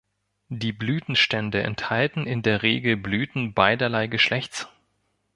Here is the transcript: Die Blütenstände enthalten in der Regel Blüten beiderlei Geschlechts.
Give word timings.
Die 0.49 0.71
Blütenstände 0.71 1.61
enthalten 1.61 2.25
in 2.25 2.41
der 2.41 2.63
Regel 2.63 2.97
Blüten 2.97 3.53
beiderlei 3.53 4.07
Geschlechts. 4.07 4.67